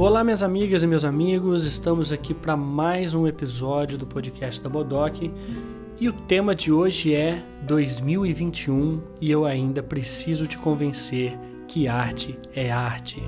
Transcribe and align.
Olá, 0.00 0.24
minhas 0.24 0.42
amigas 0.42 0.82
e 0.82 0.86
meus 0.86 1.04
amigos, 1.04 1.66
estamos 1.66 2.10
aqui 2.10 2.32
para 2.32 2.56
mais 2.56 3.12
um 3.12 3.26
episódio 3.26 3.98
do 3.98 4.06
podcast 4.06 4.58
da 4.62 4.66
Bodoc 4.66 5.30
e 6.00 6.08
o 6.08 6.12
tema 6.14 6.54
de 6.54 6.72
hoje 6.72 7.14
é 7.14 7.44
2021 7.64 9.02
e 9.20 9.30
eu 9.30 9.44
ainda 9.44 9.82
preciso 9.82 10.46
te 10.46 10.56
convencer 10.56 11.38
que 11.68 11.86
arte 11.86 12.38
é 12.54 12.72
arte. 12.72 13.22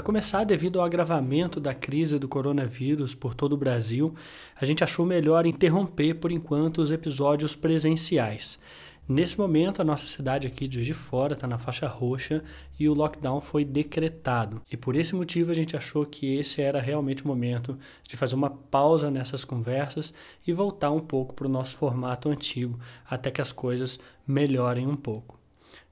Para 0.00 0.06
começar, 0.06 0.44
devido 0.44 0.80
ao 0.80 0.86
agravamento 0.86 1.60
da 1.60 1.74
crise 1.74 2.18
do 2.18 2.26
coronavírus 2.26 3.14
por 3.14 3.34
todo 3.34 3.52
o 3.52 3.56
Brasil, 3.56 4.14
a 4.58 4.64
gente 4.64 4.82
achou 4.82 5.04
melhor 5.04 5.44
interromper 5.44 6.14
por 6.14 6.32
enquanto 6.32 6.78
os 6.78 6.90
episódios 6.90 7.54
presenciais. 7.54 8.58
Nesse 9.06 9.38
momento, 9.38 9.82
a 9.82 9.84
nossa 9.84 10.06
cidade 10.06 10.46
aqui 10.46 10.66
de 10.66 10.82
de 10.82 10.94
Fora 10.94 11.34
está 11.34 11.46
na 11.46 11.58
faixa 11.58 11.86
roxa 11.86 12.42
e 12.78 12.88
o 12.88 12.94
lockdown 12.94 13.42
foi 13.42 13.62
decretado. 13.62 14.62
E 14.72 14.76
por 14.76 14.96
esse 14.96 15.14
motivo 15.14 15.50
a 15.50 15.54
gente 15.54 15.76
achou 15.76 16.06
que 16.06 16.34
esse 16.34 16.62
era 16.62 16.80
realmente 16.80 17.22
o 17.22 17.28
momento 17.28 17.78
de 18.08 18.16
fazer 18.16 18.36
uma 18.36 18.48
pausa 18.48 19.10
nessas 19.10 19.44
conversas 19.44 20.14
e 20.46 20.52
voltar 20.54 20.90
um 20.92 21.00
pouco 21.00 21.34
para 21.34 21.46
o 21.46 21.50
nosso 21.50 21.76
formato 21.76 22.30
antigo, 22.30 22.80
até 23.04 23.30
que 23.30 23.42
as 23.42 23.52
coisas 23.52 24.00
melhorem 24.26 24.86
um 24.86 24.96
pouco. 24.96 25.38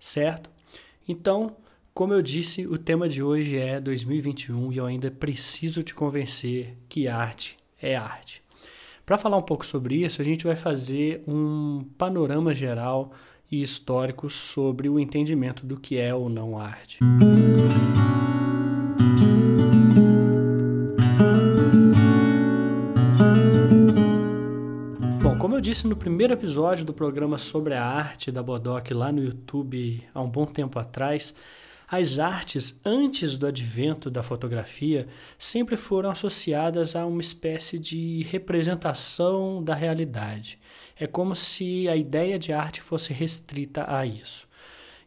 Certo? 0.01 0.49
Então, 1.07 1.55
como 1.99 2.15
eu 2.15 2.23
disse, 2.23 2.65
o 2.65 2.79
tema 2.79 3.09
de 3.09 3.21
hoje 3.25 3.57
é 3.57 3.81
2021 3.81 4.73
e 4.73 4.77
eu 4.77 4.87
ainda 4.87 5.11
preciso 5.11 5.83
te 5.83 5.93
convencer 5.93 6.77
que 6.89 7.09
arte 7.09 7.57
é 7.83 7.97
arte. 7.97 8.41
Para 9.05 9.19
falar 9.19 9.37
um 9.37 9.43
pouco 9.43 9.67
sobre 9.67 9.97
isso, 10.05 10.23
a 10.23 10.25
gente 10.25 10.45
vai 10.45 10.55
fazer 10.55 11.25
um 11.27 11.85
panorama 11.99 12.55
geral 12.55 13.11
e 13.51 13.61
histórico 13.61 14.31
sobre 14.31 14.89
o 14.89 15.01
entendimento 15.01 15.67
do 15.67 15.77
que 15.77 15.99
é 15.99 16.15
ou 16.15 16.29
não 16.29 16.57
arte. 16.57 17.01
Bom, 25.21 25.37
como 25.37 25.57
eu 25.57 25.61
disse 25.61 25.85
no 25.89 25.97
primeiro 25.97 26.33
episódio 26.33 26.85
do 26.85 26.95
programa 26.95 27.39
sobre 27.39 27.75
a 27.75 27.85
arte 27.85 28.31
da 28.31 28.41
Bodoc 28.41 28.89
lá 28.93 29.11
no 29.11 29.21
YouTube 29.21 30.01
há 30.15 30.23
um 30.23 30.31
bom 30.31 30.47
tempo 30.47 30.79
atrás, 30.79 31.35
as 31.91 32.19
artes, 32.19 32.79
antes 32.85 33.39
do 33.39 33.47
advento 33.47 34.11
da 34.11 34.23
fotografia, 34.23 35.09
sempre 35.39 35.77
foram 35.77 36.11
associadas 36.11 36.95
a 36.95 37.07
uma 37.07 37.23
espécie 37.23 37.79
de 37.79 38.23
representação 38.25 39.63
da 39.65 39.75
realidade. 39.75 40.59
É 40.99 41.07
como 41.07 41.35
se 41.35 41.89
a 41.89 41.97
ideia 41.97 42.39
de 42.39 42.53
arte 42.53 42.83
fosse 42.83 43.13
restrita 43.13 43.87
a 43.89 44.05
isso. 44.05 44.48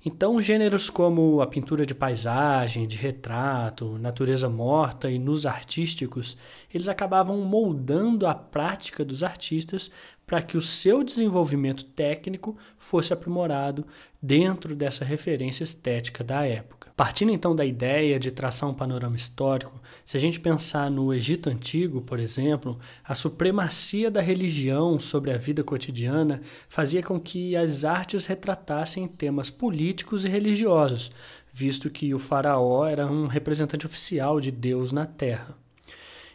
Então, 0.03 0.41
gêneros 0.41 0.89
como 0.89 1.41
a 1.41 1.47
pintura 1.47 1.85
de 1.85 1.93
paisagem, 1.93 2.87
de 2.87 2.97
retrato, 2.97 3.99
natureza 3.99 4.49
morta 4.49 5.11
e 5.11 5.19
nus 5.19 5.45
artísticos, 5.45 6.35
eles 6.73 6.87
acabavam 6.87 7.37
moldando 7.41 8.25
a 8.25 8.33
prática 8.33 9.05
dos 9.05 9.21
artistas 9.21 9.91
para 10.25 10.41
que 10.41 10.57
o 10.57 10.61
seu 10.61 11.03
desenvolvimento 11.03 11.85
técnico 11.85 12.57
fosse 12.79 13.13
aprimorado 13.13 13.85
dentro 14.19 14.75
dessa 14.75 15.05
referência 15.05 15.63
estética 15.63 16.23
da 16.23 16.47
época. 16.47 16.80
Partindo 16.95 17.31
então 17.31 17.55
da 17.55 17.65
ideia 17.65 18.19
de 18.19 18.31
traçar 18.31 18.69
um 18.69 18.73
panorama 18.73 19.15
histórico, 19.15 19.81
se 20.05 20.17
a 20.17 20.19
gente 20.19 20.39
pensar 20.39 20.89
no 20.91 21.13
Egito 21.13 21.49
Antigo, 21.49 22.01
por 22.01 22.19
exemplo, 22.19 22.77
a 23.03 23.15
supremacia 23.15 24.11
da 24.11 24.21
religião 24.21 24.99
sobre 24.99 25.31
a 25.31 25.37
vida 25.37 25.63
cotidiana 25.63 26.41
fazia 26.67 27.01
com 27.01 27.19
que 27.19 27.55
as 27.55 27.85
artes 27.85 28.25
retratassem 28.25 29.07
temas 29.07 29.49
políticos 29.49 30.25
e 30.25 30.29
religiosos, 30.29 31.11
visto 31.51 31.89
que 31.89 32.13
o 32.13 32.19
faraó 32.19 32.85
era 32.85 33.07
um 33.07 33.27
representante 33.27 33.85
oficial 33.85 34.39
de 34.39 34.51
Deus 34.51 34.91
na 34.91 35.05
terra. 35.05 35.55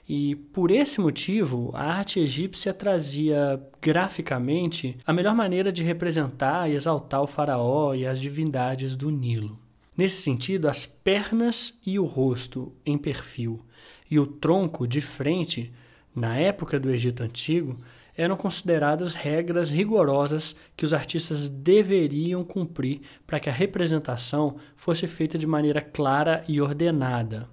E 0.08 0.36
por 0.36 0.70
esse 0.70 1.00
motivo, 1.00 1.72
a 1.74 1.82
arte 1.82 2.20
egípcia 2.20 2.72
trazia 2.72 3.60
graficamente 3.82 4.96
a 5.04 5.12
melhor 5.12 5.34
maneira 5.34 5.72
de 5.72 5.82
representar 5.82 6.70
e 6.70 6.74
exaltar 6.74 7.22
o 7.22 7.26
faraó 7.26 7.92
e 7.92 8.06
as 8.06 8.20
divindades 8.20 8.94
do 8.94 9.10
Nilo. 9.10 9.65
Nesse 9.96 10.20
sentido, 10.20 10.68
as 10.68 10.84
pernas 10.84 11.78
e 11.84 11.98
o 11.98 12.04
rosto 12.04 12.72
em 12.84 12.98
perfil 12.98 13.64
e 14.10 14.18
o 14.18 14.26
tronco 14.26 14.86
de 14.86 15.00
frente, 15.00 15.72
na 16.14 16.36
época 16.36 16.78
do 16.78 16.90
Egito 16.90 17.22
Antigo, 17.22 17.78
eram 18.16 18.36
consideradas 18.36 19.14
regras 19.14 19.70
rigorosas 19.70 20.56
que 20.76 20.84
os 20.84 20.94
artistas 20.94 21.48
deveriam 21.48 22.44
cumprir 22.44 23.00
para 23.26 23.38
que 23.38 23.48
a 23.48 23.52
representação 23.52 24.56
fosse 24.74 25.06
feita 25.06 25.36
de 25.36 25.46
maneira 25.46 25.80
clara 25.80 26.42
e 26.48 26.60
ordenada. 26.60 27.48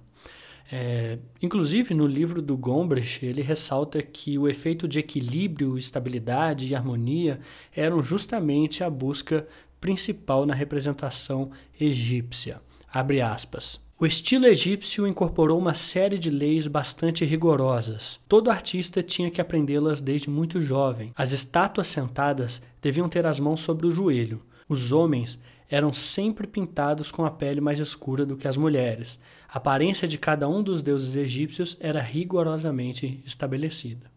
É, 0.72 1.18
inclusive, 1.42 1.92
no 1.92 2.06
livro 2.06 2.40
do 2.40 2.56
Gombrich, 2.56 3.24
ele 3.24 3.42
ressalta 3.42 4.02
que 4.02 4.38
o 4.38 4.48
efeito 4.48 4.88
de 4.88 4.98
equilíbrio, 4.98 5.76
estabilidade 5.76 6.66
e 6.66 6.74
harmonia 6.74 7.38
eram 7.76 8.02
justamente 8.02 8.82
a 8.82 8.88
busca 8.88 9.46
principal 9.84 10.46
na 10.46 10.54
representação 10.54 11.50
egípcia. 11.78 12.58
Abre 12.90 13.20
aspas. 13.20 13.78
O 14.00 14.06
estilo 14.06 14.46
egípcio 14.46 15.06
incorporou 15.06 15.58
uma 15.58 15.74
série 15.74 16.18
de 16.18 16.30
leis 16.30 16.66
bastante 16.66 17.22
rigorosas. 17.22 18.18
Todo 18.26 18.50
artista 18.50 19.02
tinha 19.02 19.30
que 19.30 19.42
aprendê-las 19.42 20.00
desde 20.00 20.30
muito 20.30 20.62
jovem. 20.62 21.12
As 21.14 21.32
estátuas 21.32 21.88
sentadas 21.88 22.62
deviam 22.80 23.10
ter 23.10 23.26
as 23.26 23.38
mãos 23.38 23.60
sobre 23.60 23.86
o 23.86 23.90
joelho. 23.90 24.40
Os 24.66 24.90
homens 24.90 25.38
eram 25.68 25.92
sempre 25.92 26.46
pintados 26.46 27.12
com 27.12 27.26
a 27.26 27.30
pele 27.30 27.60
mais 27.60 27.78
escura 27.78 28.24
do 28.24 28.38
que 28.38 28.48
as 28.48 28.56
mulheres. 28.56 29.20
A 29.46 29.58
aparência 29.58 30.08
de 30.08 30.16
cada 30.16 30.48
um 30.48 30.62
dos 30.62 30.80
deuses 30.80 31.14
egípcios 31.14 31.76
era 31.78 32.00
rigorosamente 32.00 33.22
estabelecida. 33.26 34.13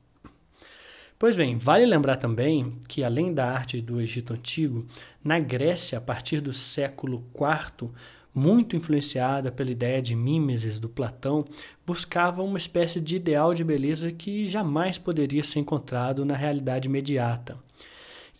Pois 1.20 1.36
bem, 1.36 1.58
vale 1.58 1.84
lembrar 1.84 2.18
também 2.18 2.78
que, 2.88 3.04
além 3.04 3.34
da 3.34 3.52
arte 3.52 3.82
do 3.82 4.00
Egito 4.00 4.34
Antigo, 4.34 4.86
na 5.24 5.40
Grécia, 5.40 5.98
a 5.98 6.02
partir 6.02 6.40
do 6.42 6.54
século 6.54 7.26
IV, 7.34 7.90
muito 8.36 8.76
influenciada 8.76 9.52
pela 9.52 9.72
ideia 9.72 10.00
de 10.00 10.16
mimesis 10.16 10.80
do 10.80 10.88
Platão, 10.88 11.44
buscava 11.84 12.44
uma 12.44 12.60
espécie 12.60 13.02
de 13.02 13.16
ideal 13.16 13.56
de 13.56 13.64
beleza 13.64 14.12
que 14.12 14.48
jamais 14.48 15.00
poderia 15.00 15.44
ser 15.44 15.58
encontrado 15.58 16.24
na 16.24 16.36
realidade 16.36 16.88
imediata. 16.88 17.58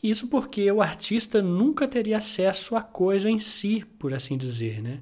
Isso 0.04 0.28
porque 0.28 0.72
o 0.72 0.80
artista 0.80 1.42
nunca 1.42 1.88
teria 1.88 2.20
acesso 2.20 2.76
à 2.76 2.82
coisa 2.84 3.28
em 3.28 3.40
si, 3.40 3.84
por 3.98 4.14
assim 4.14 4.38
dizer, 4.38 4.84
né? 4.84 5.00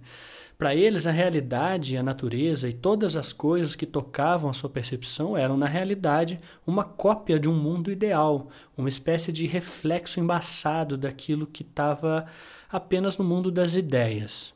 Para 0.58 0.74
eles, 0.74 1.06
a 1.06 1.12
realidade, 1.12 1.98
a 1.98 2.04
natureza 2.04 2.70
e 2.70 2.74
todas 2.74 3.18
as 3.18 3.34
coisas 3.34 3.76
que 3.76 3.86
tocavam 3.86 4.50
a 4.50 4.54
sua 4.54 4.70
percepção 4.70 5.36
eram, 5.36 5.58
na 5.58 5.66
realidade, 5.66 6.40
uma 6.66 6.86
cópia 6.86 7.38
de 7.38 7.50
um 7.50 7.54
mundo 7.54 7.92
ideal, 7.92 8.48
uma 8.78 8.88
espécie 8.88 9.34
de 9.34 9.46
reflexo 9.46 10.20
embaçado 10.20 10.98
daquilo 10.98 11.46
que 11.46 11.62
estava 11.62 12.26
apenas 12.72 13.18
no 13.18 13.26
mundo 13.26 13.52
das 13.52 13.76
ideias. 13.76 14.54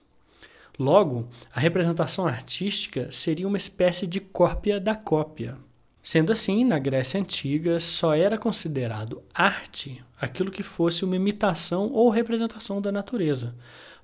Logo, 0.77 1.27
a 1.53 1.59
representação 1.59 2.25
artística 2.25 3.11
seria 3.11 3.47
uma 3.47 3.57
espécie 3.57 4.07
de 4.07 4.21
cópia 4.21 4.79
da 4.79 4.95
cópia. 4.95 5.57
Sendo 6.01 6.31
assim, 6.31 6.63
na 6.63 6.79
Grécia 6.79 7.19
Antiga 7.19 7.79
só 7.79 8.15
era 8.15 8.37
considerado 8.37 9.21
arte 9.33 10.03
aquilo 10.19 10.51
que 10.51 10.63
fosse 10.63 11.05
uma 11.05 11.15
imitação 11.15 11.91
ou 11.91 12.09
representação 12.09 12.81
da 12.81 12.91
natureza. 12.91 13.55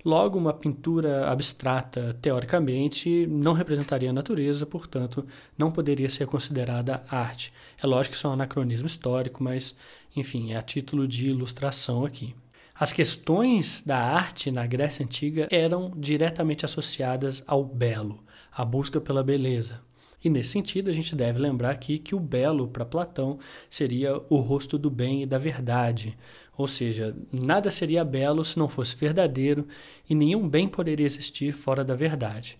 Logo, 0.04 0.38
uma 0.38 0.52
pintura 0.52 1.28
abstrata, 1.28 2.16
teoricamente, 2.22 3.26
não 3.26 3.52
representaria 3.52 4.10
a 4.10 4.12
natureza, 4.12 4.64
portanto, 4.64 5.26
não 5.58 5.72
poderia 5.72 6.08
ser 6.08 6.26
considerada 6.26 7.02
arte. 7.10 7.52
É 7.82 7.86
lógico 7.86 8.12
que 8.12 8.16
isso 8.16 8.26
é 8.26 8.30
um 8.30 8.34
anacronismo 8.34 8.86
histórico, 8.86 9.42
mas, 9.42 9.74
enfim, 10.14 10.52
é 10.52 10.56
a 10.56 10.62
título 10.62 11.08
de 11.08 11.26
ilustração 11.26 12.04
aqui. 12.04 12.36
As 12.78 12.92
questões 12.92 13.82
da 13.84 13.98
arte 13.98 14.50
na 14.50 14.66
Grécia 14.66 15.04
Antiga 15.04 15.48
eram 15.50 15.92
diretamente 15.96 16.64
associadas 16.64 17.42
ao 17.46 17.64
belo, 17.64 18.22
à 18.52 18.64
busca 18.64 19.00
pela 19.00 19.24
beleza. 19.24 19.85
E 20.26 20.28
nesse 20.28 20.50
sentido, 20.50 20.90
a 20.90 20.92
gente 20.92 21.14
deve 21.14 21.38
lembrar 21.38 21.70
aqui 21.70 22.00
que 22.00 22.12
o 22.12 22.18
belo 22.18 22.66
para 22.66 22.84
Platão 22.84 23.38
seria 23.70 24.20
o 24.28 24.38
rosto 24.38 24.76
do 24.76 24.90
bem 24.90 25.22
e 25.22 25.26
da 25.26 25.38
verdade. 25.38 26.18
Ou 26.58 26.66
seja, 26.66 27.16
nada 27.30 27.70
seria 27.70 28.04
belo 28.04 28.44
se 28.44 28.58
não 28.58 28.66
fosse 28.66 28.96
verdadeiro 28.96 29.68
e 30.10 30.16
nenhum 30.16 30.48
bem 30.48 30.66
poderia 30.66 31.06
existir 31.06 31.52
fora 31.52 31.84
da 31.84 31.94
verdade. 31.94 32.58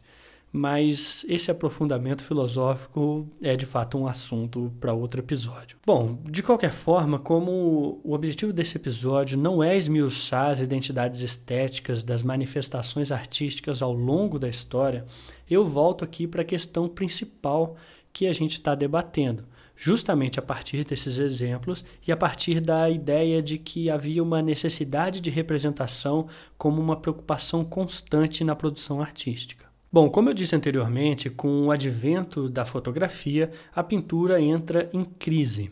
Mas 0.56 1.22
esse 1.28 1.50
aprofundamento 1.50 2.24
filosófico 2.24 3.28
é 3.42 3.54
de 3.56 3.66
fato 3.66 3.98
um 3.98 4.06
assunto 4.06 4.72
para 4.80 4.94
outro 4.94 5.20
episódio. 5.20 5.76
Bom, 5.84 6.18
de 6.24 6.42
qualquer 6.42 6.72
forma, 6.72 7.18
como 7.18 8.00
o 8.02 8.14
objetivo 8.14 8.54
desse 8.54 8.78
episódio 8.78 9.36
não 9.36 9.62
é 9.62 9.76
esmiuçar 9.76 10.50
as 10.50 10.60
identidades 10.60 11.20
estéticas 11.20 12.02
das 12.02 12.22
manifestações 12.22 13.12
artísticas 13.12 13.82
ao 13.82 13.92
longo 13.92 14.38
da 14.38 14.48
história, 14.48 15.04
eu 15.48 15.62
volto 15.62 16.02
aqui 16.02 16.26
para 16.26 16.40
a 16.40 16.44
questão 16.44 16.88
principal 16.88 17.76
que 18.10 18.26
a 18.26 18.32
gente 18.32 18.52
está 18.52 18.74
debatendo. 18.74 19.44
justamente 19.76 20.38
a 20.38 20.42
partir 20.42 20.84
desses 20.84 21.18
exemplos 21.18 21.84
e 22.06 22.10
a 22.10 22.16
partir 22.16 22.60
da 22.60 22.88
ideia 22.88 23.42
de 23.42 23.58
que 23.58 23.90
havia 23.90 24.22
uma 24.22 24.40
necessidade 24.40 25.20
de 25.20 25.28
representação 25.28 26.26
como 26.56 26.80
uma 26.80 26.96
preocupação 26.96 27.62
constante 27.62 28.42
na 28.42 28.56
produção 28.56 29.02
artística. 29.02 29.65
Bom, 29.96 30.10
como 30.10 30.28
eu 30.28 30.34
disse 30.34 30.54
anteriormente, 30.54 31.30
com 31.30 31.68
o 31.68 31.70
advento 31.70 32.50
da 32.50 32.66
fotografia, 32.66 33.50
a 33.74 33.82
pintura 33.82 34.38
entra 34.38 34.90
em 34.92 35.02
crise. 35.02 35.70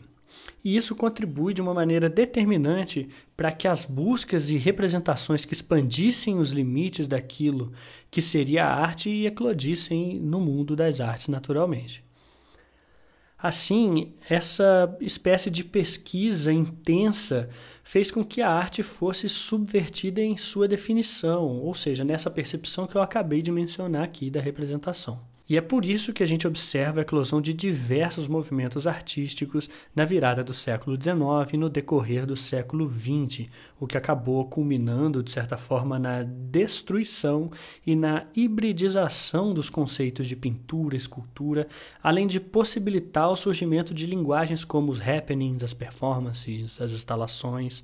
E 0.63 0.75
isso 0.75 0.95
contribui 0.95 1.53
de 1.53 1.61
uma 1.61 1.75
maneira 1.75 2.09
determinante 2.09 3.07
para 3.37 3.51
que 3.51 3.67
as 3.67 3.85
buscas 3.85 4.49
e 4.49 4.57
representações 4.57 5.45
que 5.45 5.53
expandissem 5.53 6.39
os 6.39 6.49
limites 6.49 7.07
daquilo 7.07 7.71
que 8.09 8.19
seria 8.19 8.65
a 8.65 8.73
arte 8.73 9.27
eclodissem 9.27 10.19
no 10.19 10.41
mundo 10.41 10.75
das 10.75 10.99
artes 10.99 11.27
naturalmente. 11.27 12.04
Assim, 13.47 14.11
essa 14.27 14.97
espécie 14.99 15.51
de 15.51 15.63
pesquisa 15.63 16.51
intensa 16.51 17.47
fez 17.83 18.09
com 18.09 18.25
que 18.25 18.41
a 18.41 18.49
arte 18.49 18.81
fosse 18.81 19.29
subvertida 19.29 20.19
em 20.19 20.35
sua 20.35 20.67
definição, 20.67 21.59
ou 21.59 21.75
seja, 21.75 22.03
nessa 22.03 22.31
percepção 22.31 22.87
que 22.87 22.95
eu 22.97 23.03
acabei 23.03 23.43
de 23.43 23.51
mencionar 23.51 24.01
aqui 24.01 24.31
da 24.31 24.41
representação. 24.41 25.19
E 25.47 25.55
é 25.55 25.61
por 25.61 25.85
isso 25.85 26.11
que 26.11 26.23
a 26.23 26.25
gente 26.25 26.47
observa 26.47 26.99
a 26.99 27.03
eclosão 27.03 27.39
de 27.39 27.53
diversos 27.53 28.27
movimentos 28.27 28.87
artísticos 28.87 29.69
na 29.95 30.03
virada 30.03 30.43
do 30.43 30.55
século 30.55 30.99
XIX 30.99 31.53
e 31.53 31.57
no 31.57 31.69
decorrer 31.69 32.25
do 32.25 32.35
século 32.35 32.91
XX, 32.91 33.47
o 33.79 33.85
que 33.85 33.95
acabou 33.95 34.43
culminando, 34.45 35.21
de 35.21 35.31
certa 35.31 35.55
forma, 35.55 35.99
na 35.99 36.23
destruição 36.23 37.51
e 37.85 37.95
na 37.95 38.25
hibridização 38.35 39.53
dos 39.53 39.69
conceitos 39.69 40.27
de 40.27 40.35
pintura, 40.35 40.97
escultura, 40.97 41.67
além 42.01 42.25
de 42.25 42.39
possibilitar 42.39 43.29
o 43.29 43.35
surgimento 43.35 43.93
de 43.93 44.07
linguagens 44.07 44.65
como 44.65 44.91
os 44.91 44.99
happenings, 44.99 45.61
as 45.61 45.75
performances, 45.75 46.81
as 46.81 46.91
instalações. 46.91 47.83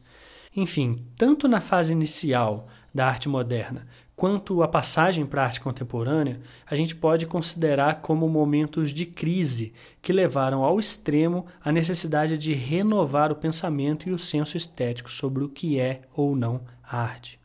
Enfim, 0.55 1.05
tanto 1.15 1.47
na 1.47 1.61
fase 1.61 1.93
inicial 1.93 2.67
da 2.93 3.07
arte 3.07 3.29
moderna 3.29 3.87
quanto 4.21 4.61
à 4.61 4.67
passagem 4.67 5.25
para 5.25 5.41
a 5.41 5.45
arte 5.45 5.59
contemporânea, 5.59 6.39
a 6.69 6.75
gente 6.75 6.95
pode 6.95 7.25
considerar 7.25 8.01
como 8.01 8.29
momentos 8.29 8.91
de 8.91 9.03
crise 9.03 9.73
que 9.99 10.13
levaram 10.13 10.63
ao 10.63 10.79
extremo 10.79 11.47
a 11.59 11.71
necessidade 11.71 12.37
de 12.37 12.53
renovar 12.53 13.31
o 13.31 13.35
pensamento 13.35 14.07
e 14.07 14.11
o 14.11 14.19
senso 14.19 14.55
estético 14.55 15.09
sobre 15.09 15.43
o 15.43 15.49
que 15.49 15.79
é 15.79 16.01
ou 16.13 16.35
não 16.35 16.61
arte. 16.83 17.39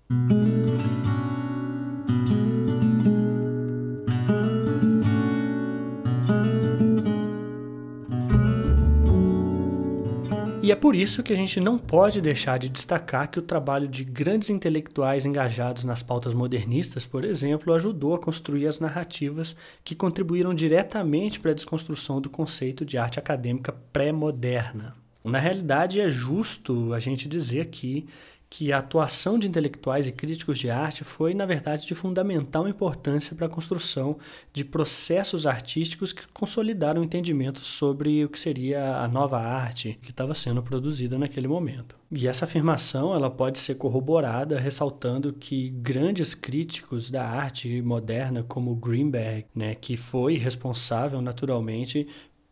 E 10.66 10.72
é 10.72 10.74
por 10.74 10.96
isso 10.96 11.22
que 11.22 11.32
a 11.32 11.36
gente 11.36 11.60
não 11.60 11.78
pode 11.78 12.20
deixar 12.20 12.58
de 12.58 12.68
destacar 12.68 13.30
que 13.30 13.38
o 13.38 13.42
trabalho 13.42 13.86
de 13.86 14.02
grandes 14.02 14.50
intelectuais 14.50 15.24
engajados 15.24 15.84
nas 15.84 16.02
pautas 16.02 16.34
modernistas, 16.34 17.06
por 17.06 17.24
exemplo, 17.24 17.72
ajudou 17.72 18.16
a 18.16 18.18
construir 18.18 18.66
as 18.66 18.80
narrativas 18.80 19.54
que 19.84 19.94
contribuíram 19.94 20.52
diretamente 20.52 21.38
para 21.38 21.52
a 21.52 21.54
desconstrução 21.54 22.20
do 22.20 22.28
conceito 22.28 22.84
de 22.84 22.98
arte 22.98 23.16
acadêmica 23.16 23.76
pré-moderna. 23.92 24.96
Na 25.22 25.38
realidade, 25.38 26.00
é 26.00 26.10
justo 26.10 26.92
a 26.92 26.98
gente 26.98 27.28
dizer 27.28 27.60
aqui 27.60 28.04
que 28.48 28.72
a 28.72 28.78
atuação 28.78 29.38
de 29.38 29.48
intelectuais 29.48 30.06
e 30.06 30.12
críticos 30.12 30.58
de 30.58 30.70
arte 30.70 31.02
foi, 31.02 31.34
na 31.34 31.44
verdade, 31.44 31.86
de 31.86 31.94
fundamental 31.94 32.68
importância 32.68 33.34
para 33.34 33.46
a 33.46 33.50
construção 33.50 34.18
de 34.52 34.64
processos 34.64 35.46
artísticos 35.46 36.12
que 36.12 36.26
consolidaram 36.28 37.00
o 37.00 37.04
entendimento 37.04 37.60
sobre 37.60 38.24
o 38.24 38.28
que 38.28 38.38
seria 38.38 38.98
a 38.98 39.08
nova 39.08 39.38
arte 39.38 39.98
que 40.00 40.10
estava 40.10 40.34
sendo 40.34 40.62
produzida 40.62 41.18
naquele 41.18 41.48
momento. 41.48 41.96
E 42.10 42.28
essa 42.28 42.44
afirmação 42.44 43.12
ela 43.12 43.28
pode 43.28 43.58
ser 43.58 43.74
corroborada 43.74 44.60
ressaltando 44.60 45.32
que 45.32 45.70
grandes 45.70 46.34
críticos 46.34 47.10
da 47.10 47.26
arte 47.28 47.82
moderna, 47.82 48.44
como 48.44 48.76
Greenberg, 48.76 49.46
né, 49.52 49.74
que 49.74 49.96
foi 49.96 50.36
responsável 50.36 51.20
naturalmente 51.20 52.06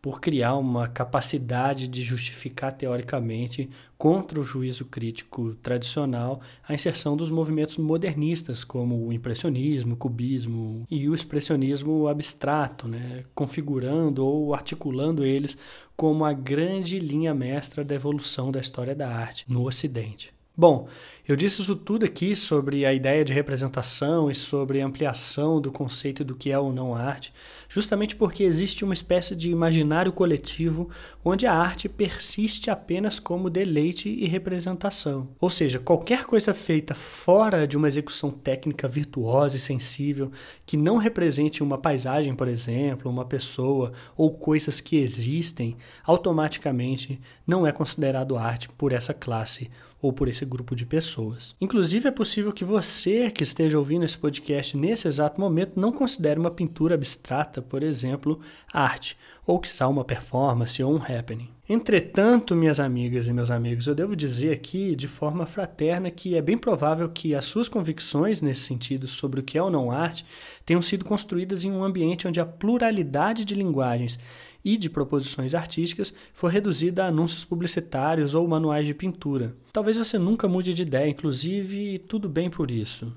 por 0.05 0.21
criar 0.21 0.53
uma 0.55 0.87
capacidade 0.87 1.87
de 1.87 2.03
justificar 2.03 2.71
teoricamente 2.71 3.67
contra 3.97 4.39
o 4.39 4.43
juízo 4.43 4.85
crítico 4.85 5.55
tradicional 5.63 6.41
a 6.67 6.75
inserção 6.75 7.17
dos 7.17 7.31
movimentos 7.31 7.77
modernistas, 7.77 8.63
como 8.63 9.07
o 9.07 9.11
impressionismo, 9.11 9.95
o 9.95 9.97
cubismo 9.97 10.85
e 10.91 11.09
o 11.09 11.15
expressionismo 11.15 12.07
abstrato, 12.07 12.87
né? 12.87 13.23
configurando 13.33 14.23
ou 14.23 14.53
articulando 14.53 15.25
eles 15.25 15.57
como 15.95 16.23
a 16.23 16.33
grande 16.33 16.99
linha 16.99 17.33
mestra 17.33 17.83
da 17.83 17.95
evolução 17.95 18.51
da 18.51 18.59
história 18.59 18.93
da 18.93 19.09
arte 19.09 19.43
no 19.47 19.65
Ocidente. 19.65 20.34
Bom, 20.57 20.87
eu 21.27 21.35
disse 21.35 21.61
isso 21.61 21.75
tudo 21.75 22.05
aqui 22.05 22.33
sobre 22.33 22.85
a 22.85 22.93
ideia 22.93 23.25
de 23.25 23.33
representação 23.33 24.31
e 24.31 24.35
sobre 24.35 24.79
a 24.79 24.85
ampliação 24.85 25.59
do 25.59 25.69
conceito 25.69 26.23
do 26.23 26.33
que 26.33 26.49
é 26.49 26.57
ou 26.57 26.71
não 26.71 26.95
arte, 26.95 27.33
justamente 27.67 28.15
porque 28.15 28.41
existe 28.41 28.85
uma 28.85 28.93
espécie 28.93 29.35
de 29.35 29.51
imaginário 29.51 30.13
coletivo 30.13 30.89
onde 31.25 31.45
a 31.45 31.53
arte 31.53 31.89
persiste 31.89 32.69
apenas 32.69 33.19
como 33.19 33.49
deleite 33.49 34.07
e 34.07 34.25
representação. 34.27 35.27
Ou 35.41 35.49
seja, 35.49 35.77
qualquer 35.77 36.23
coisa 36.23 36.53
feita 36.53 36.93
fora 36.93 37.67
de 37.67 37.75
uma 37.75 37.89
execução 37.89 38.31
técnica 38.31 38.87
virtuosa 38.87 39.57
e 39.57 39.59
sensível, 39.59 40.31
que 40.65 40.77
não 40.77 40.95
represente 40.95 41.61
uma 41.61 41.77
paisagem, 41.77 42.33
por 42.33 42.47
exemplo, 42.47 43.11
uma 43.11 43.25
pessoa 43.25 43.91
ou 44.15 44.31
coisas 44.31 44.79
que 44.79 44.95
existem, 44.95 45.75
automaticamente 46.05 47.19
não 47.45 47.67
é 47.67 47.73
considerado 47.73 48.37
arte 48.37 48.69
por 48.69 48.93
essa 48.93 49.13
classe 49.13 49.69
ou 50.05 50.13
por 50.13 50.27
esse 50.27 50.45
grupo 50.45 50.75
de 50.75 50.85
pessoas. 50.85 51.55
Inclusive, 51.59 52.07
é 52.07 52.11
possível 52.11 52.53
que 52.53 52.63
você 52.63 53.31
que 53.31 53.43
esteja 53.43 53.79
ouvindo 53.79 54.05
esse 54.05 54.15
podcast 54.17 54.77
nesse 54.77 55.07
exato 55.07 55.41
momento 55.41 55.79
não 55.79 55.91
considere 55.91 56.39
uma 56.39 56.51
pintura 56.51 56.93
abstrata, 56.93 57.59
por 57.59 57.81
exemplo, 57.81 58.39
arte, 58.71 59.17
ou 59.45 59.59
que 59.59 59.69
uma 59.83 60.03
performance 60.03 60.81
ou 60.81 60.93
um 60.93 60.97
happening. 60.97 61.49
Entretanto, 61.67 62.55
minhas 62.55 62.79
amigas 62.79 63.27
e 63.27 63.33
meus 63.33 63.49
amigos, 63.49 63.87
eu 63.87 63.95
devo 63.95 64.15
dizer 64.15 64.53
aqui 64.53 64.95
de 64.95 65.07
forma 65.07 65.47
fraterna 65.47 66.11
que 66.11 66.35
é 66.35 66.41
bem 66.41 66.57
provável 66.57 67.09
que 67.09 67.33
as 67.33 67.45
suas 67.45 67.67
convicções 67.67 68.39
nesse 68.39 68.61
sentido 68.61 69.07
sobre 69.07 69.39
o 69.39 69.43
que 69.43 69.57
é 69.57 69.63
ou 69.63 69.71
não 69.71 69.89
arte 69.89 70.23
tenham 70.63 70.81
sido 70.81 71.03
construídas 71.03 71.63
em 71.63 71.71
um 71.71 71.83
ambiente 71.83 72.27
onde 72.27 72.39
a 72.39 72.45
pluralidade 72.45 73.43
de 73.43 73.55
linguagens 73.55 74.19
e 74.63 74.77
de 74.77 74.91
proposições 74.91 75.55
artísticas 75.55 76.13
for 76.33 76.51
reduzida 76.51 77.03
a 77.03 77.07
anúncios 77.07 77.43
publicitários 77.43 78.35
ou 78.35 78.47
manuais 78.47 78.85
de 78.85 78.93
pintura. 78.93 79.55
Talvez 79.73 79.97
você 79.97 80.19
nunca 80.19 80.47
mude 80.47 80.73
de 80.73 80.83
ideia, 80.83 81.09
inclusive, 81.09 81.99
tudo 81.99 82.29
bem 82.29 82.49
por 82.49 82.69
isso. 82.69 83.11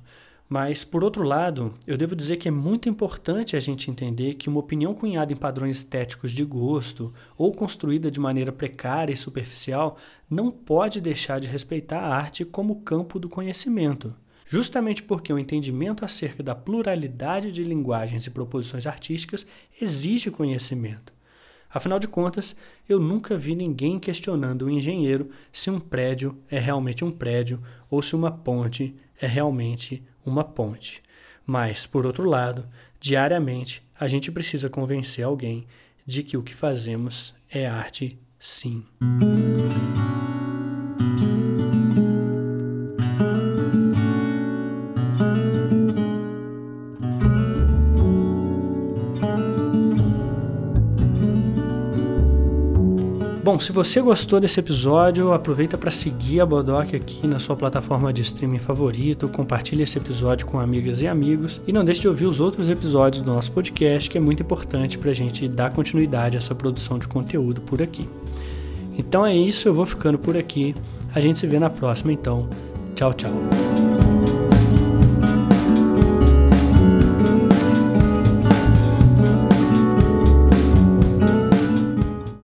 Mas, 0.49 0.83
por 0.83 1.05
outro 1.05 1.23
lado, 1.23 1.75
eu 1.87 1.99
devo 1.99 2.17
dizer 2.17 2.38
que 2.38 2.49
é 2.49 2.50
muito 2.50 2.88
importante 2.88 3.55
a 3.55 3.61
gente 3.61 3.90
entender 3.90 4.35
que 4.35 4.49
uma 4.49 4.61
opinião 4.61 4.95
cunhada 4.95 5.31
em 5.31 5.37
padrões 5.37 5.76
estéticos 5.76 6.33
de 6.33 6.43
gosto 6.43 7.12
ou 7.37 7.52
construída 7.52 8.11
de 8.11 8.19
maneira 8.19 8.50
precária 8.50 9.12
e 9.12 9.17
superficial 9.17 9.99
não 10.28 10.50
pode 10.50 11.02
deixar 11.02 11.38
de 11.38 11.47
respeitar 11.47 12.00
a 12.00 12.17
arte 12.17 12.47
como 12.47 12.81
campo 12.81 13.19
do 13.19 13.28
conhecimento. 13.28 14.14
Justamente 14.47 15.02
porque 15.02 15.31
o 15.31 15.38
entendimento 15.38 16.02
acerca 16.02 16.43
da 16.43 16.55
pluralidade 16.55 17.52
de 17.52 17.62
linguagens 17.62 18.26
e 18.26 18.31
proposições 18.31 18.87
artísticas 18.87 19.47
exige 19.78 20.31
conhecimento. 20.31 21.12
Afinal 21.69 21.99
de 21.99 22.09
contas, 22.09 22.57
eu 22.88 22.99
nunca 22.99 23.37
vi 23.37 23.55
ninguém 23.55 23.99
questionando 23.99 24.62
o 24.62 24.71
engenheiro 24.71 25.28
se 25.52 25.69
um 25.69 25.78
prédio 25.78 26.38
é 26.50 26.59
realmente 26.59 27.05
um 27.05 27.11
prédio 27.11 27.62
ou 27.90 28.00
se 28.00 28.17
uma 28.17 28.31
ponte 28.31 28.97
é 29.21 29.26
realmente 29.26 30.02
uma 30.29 30.45
ponte. 30.45 31.03
Mas, 31.47 31.87
por 31.87 32.07
outro 32.07 32.29
lado, 32.29 32.69
diariamente 33.01 33.83
a 33.99 34.07
gente 34.07 34.31
precisa 34.31 34.69
convencer 34.69 35.25
alguém 35.25 35.67
de 36.07 36.23
que 36.23 36.37
o 36.37 36.43
que 36.43 36.55
fazemos 36.55 37.35
é 37.51 37.67
arte, 37.67 38.19
sim. 38.39 38.85
Bom, 53.49 53.59
se 53.59 53.73
você 53.73 54.02
gostou 54.02 54.38
desse 54.38 54.61
episódio, 54.61 55.33
aproveita 55.33 55.78
para 55.78 55.90
seguir 55.90 56.38
a 56.38 56.45
Bodoc 56.45 56.95
aqui 56.95 57.26
na 57.26 57.38
sua 57.38 57.57
plataforma 57.57 58.12
de 58.12 58.21
streaming 58.21 58.59
favorito, 58.59 59.26
compartilhe 59.26 59.85
esse 59.85 59.97
episódio 59.97 60.47
com 60.47 60.61
amigas 60.61 61.00
e 61.00 61.07
amigos 61.07 61.59
e 61.67 61.73
não 61.73 61.83
deixe 61.83 62.02
de 62.02 62.09
ouvir 62.09 62.26
os 62.26 62.40
outros 62.40 62.69
episódios 62.69 63.23
do 63.23 63.33
nosso 63.33 63.50
podcast, 63.50 64.11
que 64.11 64.19
é 64.19 64.21
muito 64.21 64.43
importante 64.43 64.99
para 64.99 65.12
a 65.12 65.14
gente 65.14 65.49
dar 65.49 65.71
continuidade 65.71 66.37
a 66.37 66.40
essa 66.40 66.55
produção 66.55 66.99
de 66.99 67.09
conteúdo 67.09 67.62
por 67.62 67.81
aqui. 67.81 68.07
Então 68.99 69.25
é 69.25 69.35
isso, 69.35 69.67
eu 69.67 69.73
vou 69.73 69.87
ficando 69.87 70.19
por 70.19 70.37
aqui. 70.37 70.75
A 71.14 71.19
gente 71.19 71.38
se 71.38 71.47
vê 71.47 71.59
na 71.59 71.71
próxima, 71.71 72.12
então. 72.12 72.50
Tchau, 72.95 73.14
tchau. 73.14 73.88